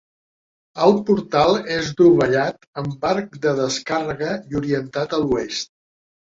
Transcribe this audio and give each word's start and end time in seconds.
El 0.85 0.95
portal 1.09 1.57
és 1.75 1.91
dovellat 1.99 2.67
amb 2.85 3.07
arc 3.11 3.39
de 3.45 3.55
descàrrega 3.61 4.35
i 4.51 4.61
orientat 4.65 5.17
a 5.21 5.25
l'Oest. 5.29 5.75